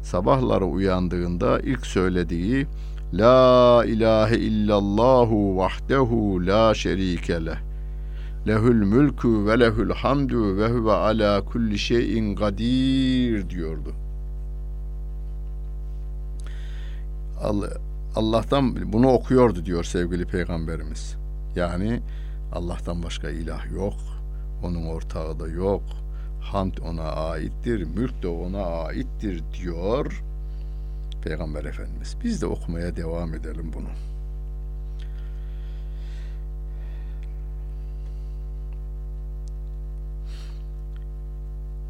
Sabahları 0.04 0.66
uyandığında 0.66 1.60
ilk 1.60 1.86
söylediği 1.86 2.68
La 3.14 3.84
ilahe 3.86 4.36
illallahu 4.36 5.58
vahdehu 5.58 6.48
la 6.48 6.74
şerike 6.74 7.46
leh. 7.46 7.58
Lehül 8.48 8.84
mülkü 8.86 9.46
ve 9.46 9.60
lehül 9.60 9.92
hamdu 9.92 10.58
ve 10.58 10.68
huve 10.68 10.92
ala 10.92 11.46
kulli 11.46 11.80
şeyin 11.80 12.36
kadir 12.36 13.50
diyordu. 13.50 13.94
Allah'tan 18.16 18.94
bunu 18.94 19.10
okuyordu 19.10 19.66
diyor 19.66 19.84
sevgili 19.84 20.26
peygamberimiz. 20.26 21.16
Yani 21.56 22.00
Allah'tan 22.54 23.04
başka 23.04 23.30
ilah 23.30 23.72
yok. 23.72 23.94
Onun 24.64 24.86
ortağı 24.86 25.40
da 25.40 25.48
yok. 25.48 25.84
Hamd 26.42 26.78
ona 26.78 27.04
aittir, 27.04 27.84
mülk 27.84 28.24
de 28.24 28.28
ona 28.28 28.64
aittir 28.64 29.44
diyor 29.62 30.24
Peygamber 31.25 31.65
Efendimiz. 31.65 32.17
Biz 32.25 32.43
de 32.43 32.47
okumaya 32.47 32.97
devam 32.97 33.35
edelim 33.35 33.73
bunu. 33.73 33.89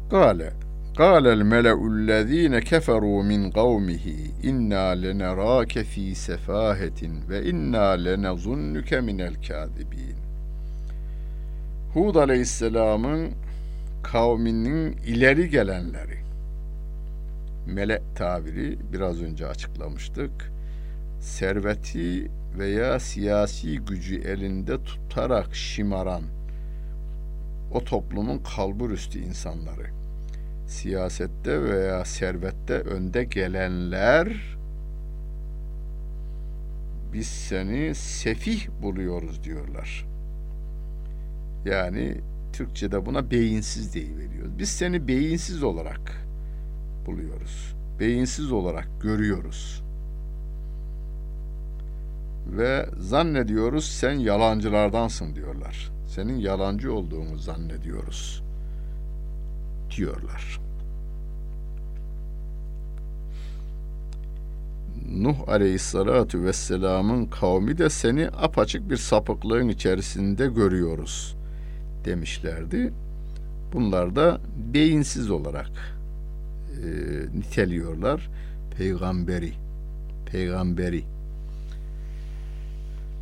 Kale 0.09 0.53
قال 0.97 1.27
الملأ 1.27 1.87
الذين 1.87 2.59
كفروا 2.59 3.23
من 3.23 3.51
قومه 3.51 4.07
إنا 4.45 4.95
لنراك 4.95 5.81
في 5.81 6.13
سفاهة 6.15 7.01
وإنا 7.29 7.95
لنظنك 7.97 8.93
من 8.93 9.21
الكاذبين 9.21 10.15
Hud 11.93 12.15
Aleyhisselam'ın 12.15 13.31
kavminin 14.03 14.97
ileri 15.05 15.49
gelenleri 15.49 16.17
melek 17.66 18.02
tabiri 18.16 18.78
biraz 18.92 19.22
önce 19.22 19.46
açıklamıştık. 19.46 20.52
Serveti 21.20 22.30
veya 22.58 23.00
siyasi 23.00 23.78
gücü 23.78 24.20
elinde 24.20 24.84
tutarak 24.84 25.54
şımaran 25.54 26.22
o 27.72 27.84
toplumun 27.84 28.38
kalburüstü 28.38 29.18
insanları 29.18 29.86
siyasette 30.66 31.62
veya 31.62 32.04
servette 32.04 32.74
önde 32.74 33.24
gelenler 33.24 34.56
biz 37.12 37.26
seni 37.26 37.94
sefih 37.94 38.68
buluyoruz 38.82 39.44
diyorlar. 39.44 40.06
Yani 41.64 42.20
Türkçe'de 42.52 43.06
buna 43.06 43.30
beyinsiz 43.30 43.96
veriyoruz. 43.96 44.58
Biz 44.58 44.68
seni 44.68 45.08
beyinsiz 45.08 45.62
olarak 45.62 46.26
buluyoruz. 47.06 47.74
Beyinsiz 48.00 48.52
olarak 48.52 48.88
görüyoruz. 49.02 49.82
Ve 52.46 52.86
zannediyoruz 52.98 53.84
sen 53.84 54.12
yalancılardansın 54.12 55.34
diyorlar. 55.34 55.90
Senin 56.06 56.36
yalancı 56.36 56.94
olduğunu 56.94 57.38
zannediyoruz 57.38 58.42
diyorlar. 59.96 60.60
Nuh 65.10 65.48
aleyhissalatu 65.48 66.44
vesselamın 66.44 67.26
kavmi 67.26 67.78
de 67.78 67.90
seni 67.90 68.28
apaçık 68.28 68.90
bir 68.90 68.96
sapıklığın 68.96 69.68
içerisinde 69.68 70.46
görüyoruz 70.46 71.36
demişlerdi. 72.04 72.92
Bunlar 73.72 74.16
da 74.16 74.40
beyinsiz 74.74 75.30
olarak 75.30 75.70
niteliyorlar 77.34 78.30
peygamberi. 78.78 79.52
Peygamberi. 80.26 81.04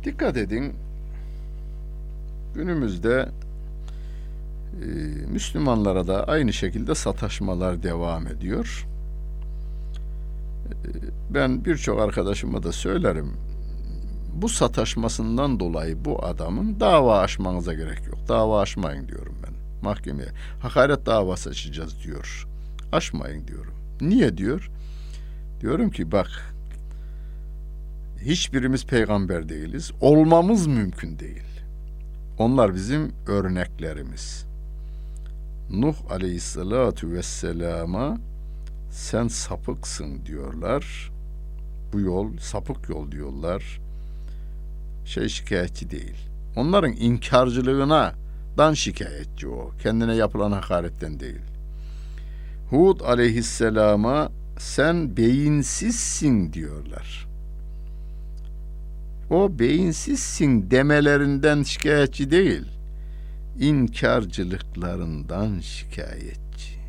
Dikkat 0.03 0.37
edin 0.37 0.73
günümüzde 2.55 3.29
e, 4.81 4.85
Müslümanlara 5.31 6.07
da 6.07 6.23
aynı 6.27 6.53
şekilde 6.53 6.95
sataşmalar 6.95 7.83
devam 7.83 8.27
ediyor. 8.27 8.87
E, 10.71 10.89
ben 11.29 11.65
birçok 11.65 11.99
arkadaşıma 11.99 12.63
da 12.63 12.71
söylerim. 12.71 13.33
Bu 14.33 14.49
sataşmasından 14.49 15.59
dolayı 15.59 16.05
bu 16.05 16.25
adamın 16.25 16.79
dava 16.79 17.19
açmanıza 17.19 17.73
gerek 17.73 18.07
yok. 18.07 18.17
Dava 18.27 18.61
açmayın 18.61 19.07
diyorum 19.07 19.35
ben 19.43 19.53
mahkemeye. 19.81 20.29
Hakaret 20.59 21.05
davası 21.05 21.49
açacağız 21.49 22.03
diyor. 22.03 22.50
Açmayın 22.91 23.47
diyorum. 23.47 23.73
Niye 24.01 24.37
diyor? 24.37 24.71
Diyorum 25.61 25.89
ki 25.91 26.11
bak 26.11 26.55
hiçbirimiz 28.21 28.85
peygamber 28.85 29.49
değiliz. 29.49 29.91
Olmamız 30.01 30.67
mümkün 30.67 31.19
değil. 31.19 31.43
Onlar 32.37 32.75
bizim 32.75 33.11
örneklerimiz. 33.27 34.45
Nuh 35.69 35.95
aleyhissalatu 36.09 37.11
vesselama 37.11 38.17
sen 38.91 39.27
sapıksın 39.27 40.25
diyorlar. 40.25 41.11
Bu 41.93 41.99
yol 41.99 42.37
sapık 42.37 42.89
yol 42.89 43.11
diyorlar. 43.11 43.81
Şey 45.05 45.27
şikayetçi 45.27 45.89
değil. 45.89 46.29
Onların 46.55 46.91
inkarcılığına 46.91 48.13
Hakarettan 48.57 48.73
şikayetçi 48.73 49.47
o. 49.47 49.71
Kendine 49.83 50.15
yapılan 50.15 50.51
hakaretten 50.51 51.19
değil. 51.19 51.41
Hud 52.71 52.99
aleyhisselama 52.99 54.31
sen 54.57 55.17
beyinsizsin 55.17 56.53
diyorlar. 56.53 57.27
O 59.29 59.59
beyinsizsin 59.59 60.71
demelerinden 60.71 61.63
şikayetçi 61.63 62.31
değil. 62.31 62.65
İnkarcılıklarından 63.59 65.59
şikayetçi. 65.59 66.79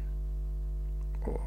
O. 1.27 1.41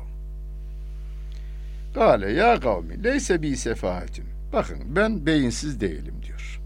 Gale 1.93 2.31
ya 2.31 2.59
kavmi 2.59 3.03
leyse 3.03 3.41
bi 3.41 3.57
sefahatim. 3.57 4.25
Bakın 4.53 4.95
ben 4.95 5.25
beyinsiz 5.25 5.81
değilim 5.81 6.15
diyor. 6.27 6.61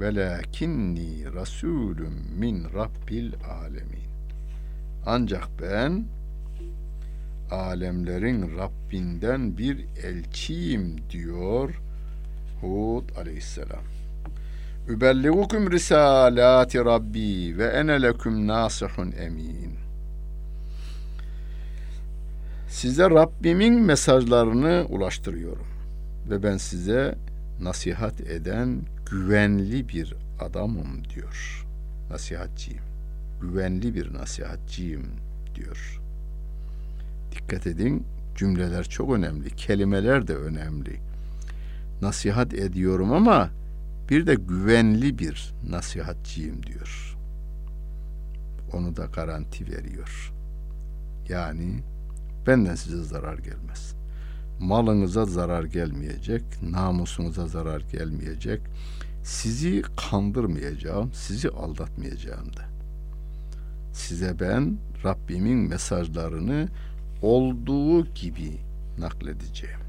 Velakinni 0.00 1.34
rasulüm 1.34 2.14
min 2.38 2.64
rabbil 2.64 3.32
alemin. 3.60 4.09
Ancak 5.06 5.48
ben 5.62 6.04
alemlerin 7.50 8.58
Rabbinden 8.58 9.58
bir 9.58 9.86
elçiyim 10.02 10.96
diyor 11.10 11.80
Hud 12.60 13.16
aleyhisselam. 13.16 13.84
Übelligukum 14.88 15.70
risalati 15.72 16.78
Rabbi 16.78 17.58
ve 17.58 17.64
ene 17.64 18.02
leküm 18.02 18.46
nasihun 18.46 19.12
emin. 19.12 19.74
Size 22.68 23.10
Rabbimin 23.10 23.80
mesajlarını 23.80 24.86
ulaştırıyorum 24.88 25.66
ve 26.30 26.42
ben 26.42 26.56
size 26.56 27.14
nasihat 27.60 28.20
eden 28.20 28.82
güvenli 29.10 29.88
bir 29.88 30.14
adamım 30.40 31.04
diyor. 31.14 31.66
Nasihatçiyim. 32.10 32.89
Güvenli 33.40 33.94
bir 33.94 34.14
nasihatçiyim 34.14 35.06
diyor. 35.54 36.00
Dikkat 37.32 37.66
edin 37.66 38.06
cümleler 38.36 38.84
çok 38.84 39.12
önemli. 39.12 39.50
Kelimeler 39.56 40.28
de 40.28 40.36
önemli. 40.36 41.00
Nasihat 42.02 42.54
ediyorum 42.54 43.12
ama 43.12 43.50
bir 44.10 44.26
de 44.26 44.34
güvenli 44.34 45.18
bir 45.18 45.54
nasihatçiyim 45.68 46.66
diyor. 46.66 47.16
Onu 48.72 48.96
da 48.96 49.04
garanti 49.04 49.66
veriyor. 49.66 50.32
Yani 51.28 51.82
benden 52.46 52.74
size 52.74 53.02
zarar 53.02 53.38
gelmez. 53.38 53.94
Malınıza 54.60 55.24
zarar 55.24 55.64
gelmeyecek, 55.64 56.42
namusunuza 56.62 57.46
zarar 57.46 57.80
gelmeyecek. 57.80 58.60
Sizi 59.24 59.82
kandırmayacağım, 59.96 61.12
sizi 61.12 61.48
aldatmayacağım 61.48 62.56
da. 62.56 62.79
Size 63.92 64.40
ben 64.40 64.78
Rabbimin 65.04 65.58
mesajlarını 65.58 66.68
olduğu 67.22 68.06
gibi 68.06 68.52
nakledeceğim. 68.98 69.80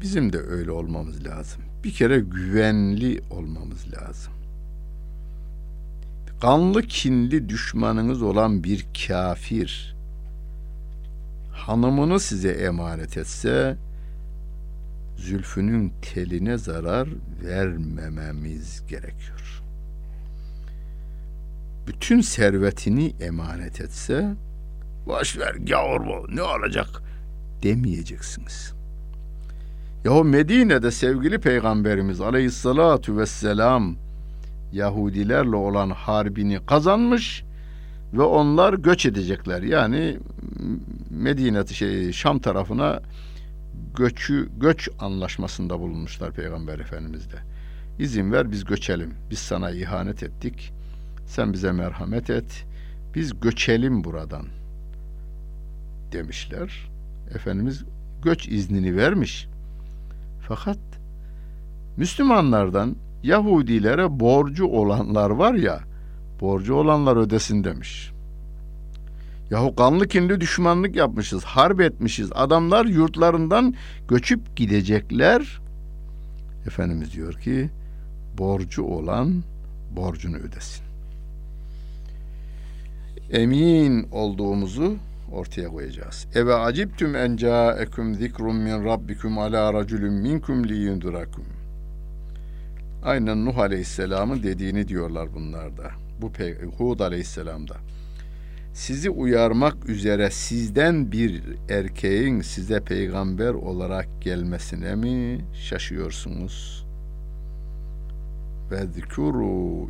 Bizim 0.00 0.32
de 0.32 0.38
öyle 0.38 0.70
olmamız 0.70 1.26
lazım. 1.26 1.62
Bir 1.84 1.92
kere 1.92 2.20
güvenli 2.20 3.20
olmamız 3.30 3.92
lazım. 3.92 4.32
Kanlı 6.40 6.82
kinli 6.82 7.48
düşmanınız 7.48 8.22
olan 8.22 8.64
bir 8.64 8.86
kafir 9.06 9.96
hanımını 11.52 12.20
size 12.20 12.50
emanet 12.50 13.16
etse 13.16 13.76
zülfünün 15.16 15.92
teline 16.02 16.58
zarar 16.58 17.08
vermememiz 17.44 18.86
gerekiyor. 18.86 19.61
Bütün 21.86 22.20
servetini 22.20 23.14
emanet 23.20 23.80
etse 23.80 24.34
boş 25.06 25.38
ver 25.38 25.54
gavur 25.54 26.00
bu 26.00 26.36
ne 26.36 26.42
olacak 26.42 26.88
demeyeceksiniz. 27.62 28.72
Yahu 30.04 30.24
Medine'de 30.24 30.90
sevgili 30.90 31.38
Peygamberimiz 31.38 32.20
aleyhissalatu 32.20 33.16
vesselam 33.18 33.96
Yahudilerle 34.72 35.56
olan 35.56 35.90
harbini 35.90 36.66
kazanmış 36.66 37.44
ve 38.12 38.22
onlar 38.22 38.74
göç 38.74 39.06
edecekler. 39.06 39.62
Yani 39.62 40.18
Medine 41.10 41.66
şey 41.66 42.12
Şam 42.12 42.38
tarafına 42.38 43.02
göçü 43.96 44.48
göç 44.60 44.88
anlaşmasında 44.98 45.80
bulunmuşlar 45.80 46.32
Peygamber 46.32 46.78
Efendimiz'de. 46.78 47.36
İzin 47.98 48.32
ver 48.32 48.52
biz 48.52 48.64
göçelim. 48.64 49.14
Biz 49.30 49.38
sana 49.38 49.70
ihanet 49.70 50.22
ettik. 50.22 50.72
Sen 51.32 51.52
bize 51.52 51.72
merhamet 51.72 52.30
et. 52.30 52.64
Biz 53.14 53.40
göçelim 53.40 54.04
buradan 54.04 54.46
demişler. 56.12 56.90
Efendimiz 57.34 57.84
göç 58.22 58.48
iznini 58.48 58.96
vermiş. 58.96 59.48
Fakat 60.48 60.78
Müslümanlardan 61.96 62.96
Yahudilere 63.22 64.20
borcu 64.20 64.66
olanlar 64.66 65.30
var 65.30 65.54
ya, 65.54 65.80
borcu 66.40 66.74
olanlar 66.74 67.16
ödesin 67.16 67.64
demiş. 67.64 68.12
Yahu 69.50 69.76
kanlı 69.76 70.08
kinli 70.08 70.40
düşmanlık 70.40 70.96
yapmışız, 70.96 71.44
harp 71.44 71.80
etmişiz. 71.80 72.30
Adamlar 72.34 72.84
yurtlarından 72.84 73.74
göçüp 74.08 74.56
gidecekler. 74.56 75.60
Efendimiz 76.66 77.12
diyor 77.12 77.34
ki, 77.34 77.70
borcu 78.38 78.82
olan 78.82 79.42
borcunu 79.96 80.36
ödesin. 80.36 80.91
Emin 83.32 84.06
olduğumuzu 84.10 84.96
ortaya 85.32 85.68
koyacağız. 85.68 86.26
Eve 86.34 86.54
acibtüm 86.54 87.16
en 87.16 87.36
ca'ekum 87.36 88.14
zikrun 88.14 88.56
min 88.56 88.84
rabbikum 88.84 89.38
ala 89.38 89.74
raculun 89.74 90.12
minkum 90.12 90.68
liyundurakum. 90.68 91.44
Aynen 93.04 93.44
Nuh 93.44 93.58
Aleyhisselam'ın 93.58 94.42
dediğini 94.42 94.88
diyorlar 94.88 95.28
bunlar 95.34 95.76
da. 95.76 95.90
Bu 96.20 96.32
Hud 96.78 97.00
Aleyhisselam'da. 97.00 97.76
Sizi 98.74 99.10
uyarmak 99.10 99.88
üzere 99.88 100.30
sizden 100.30 101.12
bir 101.12 101.42
erkeğin 101.68 102.40
size 102.40 102.80
peygamber 102.80 103.54
olarak 103.54 104.08
gelmesine 104.20 104.94
mi 104.94 105.44
şaşıyorsunuz? 105.54 106.81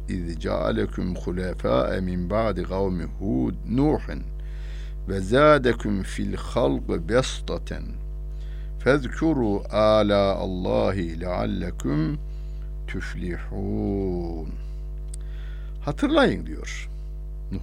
İz 0.09 0.40
cealekum 0.40 1.14
hulefâe 1.14 2.01
min 2.01 2.31
ba'di 2.31 2.62
kavmi 2.62 3.05
Hud 3.05 3.55
Nuhin 3.71 4.23
ve 5.09 5.21
zâdekum 5.21 6.03
fil 6.03 6.35
halq 6.35 7.09
bestaten 7.09 7.83
fezkuru 8.79 9.62
ala 9.71 10.35
Allahi 10.35 11.21
leallekum 11.21 12.18
tüflihun. 12.87 14.49
Hatırlayın 15.81 16.47
diyor 16.47 16.90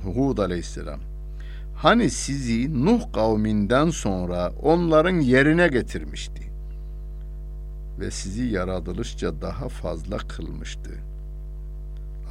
Hud 0.04 0.38
aleyhisselam. 0.38 1.00
Hani 1.76 2.10
sizi 2.10 2.86
Nuh 2.86 3.14
kavminden 3.14 3.90
sonra 3.90 4.52
onların 4.64 5.20
yerine 5.20 5.68
getirmişti 5.68 6.50
ve 8.00 8.12
sizi 8.12 8.44
yaratılışça 8.44 9.42
daha 9.42 9.70
fazla 9.70 10.18
kılmıştı. 10.18 11.09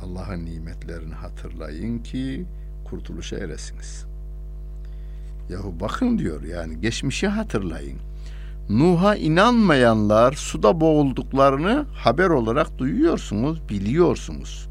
Allah'ın 0.03 0.45
nimetlerini 0.45 1.15
hatırlayın 1.15 1.99
ki 1.99 2.47
kurtuluşa 2.85 3.37
eresiniz. 3.37 4.07
Yahu 5.51 5.75
bakın 5.81 6.19
diyor 6.19 6.43
yani 6.43 6.81
geçmişi 6.81 7.29
hatırlayın. 7.29 7.99
Nuh'a 8.69 9.17
inanmayanlar 9.17 10.33
suda 10.33 10.81
boğulduklarını 10.81 11.87
haber 11.95 12.29
olarak 12.29 12.79
duyuyorsunuz, 12.79 13.69
biliyorsunuz. 13.69 14.69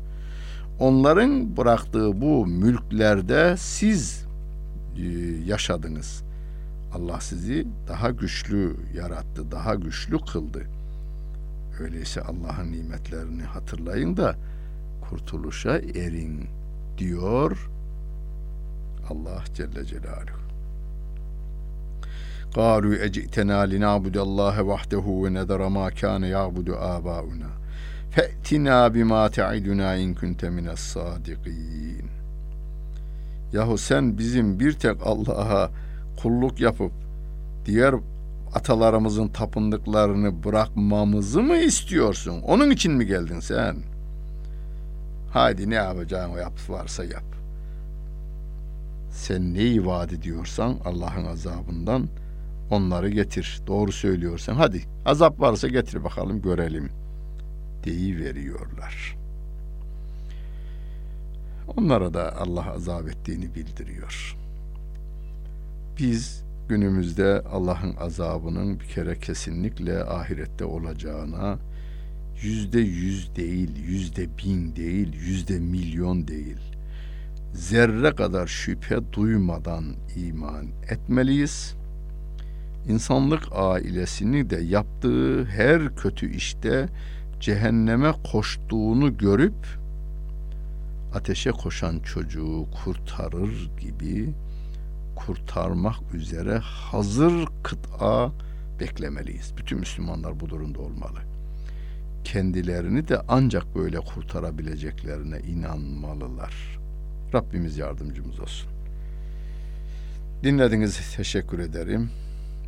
Onların 0.79 1.57
bıraktığı 1.57 2.21
bu 2.21 2.47
mülklerde 2.47 3.55
siz 3.57 4.25
e, 4.97 5.01
yaşadınız. 5.45 6.23
Allah 6.93 7.21
sizi 7.21 7.67
daha 7.87 8.09
güçlü 8.09 8.75
yarattı, 8.95 9.51
daha 9.51 9.75
güçlü 9.75 10.19
kıldı. 10.19 10.63
Öyleyse 11.79 12.21
Allah'ın 12.21 12.71
nimetlerini 12.71 13.43
hatırlayın 13.43 14.17
da 14.17 14.35
kurtuluşa 15.06 15.78
erin 15.78 16.48
diyor 16.98 17.70
Allah 19.10 19.44
Celle 19.54 19.84
Celaluhu. 19.84 20.42
قالوا 22.60 22.94
اجئتنا 23.06 23.66
لنعبد 23.66 24.16
الله 24.26 24.56
وحده 24.62 25.06
ونذر 25.22 25.68
ما 25.68 25.86
كان 26.00 26.22
يعبد 26.24 26.68
آباؤنا 26.94 27.50
فأتنا 28.10 28.88
بما 28.88 29.28
تعدنا 29.28 29.88
إن 30.02 30.14
كنت 30.14 30.44
من 30.44 30.68
الصادقين 30.68 32.06
Yahu 33.52 33.78
sen 33.78 34.18
bizim 34.18 34.60
bir 34.60 34.72
tek 34.72 34.96
Allah'a 35.04 35.70
kulluk 36.22 36.60
yapıp 36.60 36.92
diğer 37.66 37.94
atalarımızın 38.54 39.28
tapındıklarını 39.28 40.44
bırakmamızı 40.44 41.42
mı 41.42 41.56
istiyorsun? 41.56 42.42
Onun 42.42 42.70
için 42.70 42.92
mi 42.92 43.06
geldin 43.06 43.40
sen? 43.40 43.76
Haydi 45.31 45.69
ne 45.69 45.75
yapacağın 45.75 46.37
yap 46.37 46.59
varsa 46.69 47.03
yap. 47.03 47.23
Sen 49.11 49.53
neyi 49.53 49.85
vaat 49.85 50.13
ediyorsan 50.13 50.77
Allah'ın 50.85 51.25
azabından 51.25 52.07
onları 52.69 53.09
getir. 53.09 53.61
Doğru 53.67 53.91
söylüyorsan 53.91 54.53
hadi 54.53 54.81
azap 55.05 55.39
varsa 55.39 55.67
getir 55.67 56.03
bakalım 56.03 56.41
görelim 56.41 56.89
deyi 57.83 58.19
veriyorlar. 58.19 59.17
Onlara 61.77 62.13
da 62.13 62.37
Allah 62.37 62.71
azap 62.71 63.09
ettiğini 63.09 63.55
bildiriyor. 63.55 64.37
Biz 65.99 66.43
günümüzde 66.69 67.41
Allah'ın 67.51 67.95
azabının 67.95 68.79
bir 68.79 68.85
kere 68.85 69.19
kesinlikle 69.19 70.03
ahirette 70.03 70.65
olacağına 70.65 71.57
yüzde 72.41 72.79
yüz 72.79 73.35
değil, 73.35 73.69
yüzde 73.85 74.37
bin 74.37 74.75
değil, 74.75 75.13
yüzde 75.13 75.59
milyon 75.59 76.27
değil, 76.27 76.57
zerre 77.53 78.15
kadar 78.15 78.47
şüphe 78.47 79.13
duymadan 79.13 79.85
iman 80.15 80.65
etmeliyiz. 80.89 81.75
İnsanlık 82.87 83.43
ailesini 83.51 84.49
de 84.49 84.57
yaptığı 84.57 85.45
her 85.45 85.95
kötü 85.95 86.35
işte 86.35 86.89
cehenneme 87.39 88.11
koştuğunu 88.31 89.17
görüp 89.17 89.67
ateşe 91.13 91.51
koşan 91.51 91.99
çocuğu 91.99 92.65
kurtarır 92.83 93.69
gibi 93.79 94.33
kurtarmak 95.15 95.95
üzere 96.13 96.57
hazır 96.57 97.47
kıta 97.63 98.31
beklemeliyiz. 98.79 99.53
Bütün 99.57 99.79
Müslümanlar 99.79 100.39
bu 100.39 100.49
durumda 100.49 100.79
olmalı. 100.79 101.26
Kendilerini 102.33 103.07
de 103.07 103.21
ancak 103.27 103.75
böyle 103.75 103.99
kurtarabileceklerine 103.99 105.39
inanmalılar. 105.39 106.79
Rabbimiz 107.33 107.77
yardımcımız 107.77 108.39
olsun. 108.39 108.69
Dinlediğiniz 110.43 111.15
teşekkür 111.15 111.59
ederim. 111.59 112.09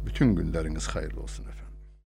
Bütün 0.06 0.36
günleriniz 0.36 0.88
hayırlı 0.88 1.22
olsun. 1.22 1.46